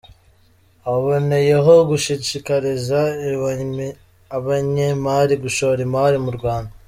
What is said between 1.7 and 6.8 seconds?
gushishikariza abanyemari gushora imari mu Rwanda.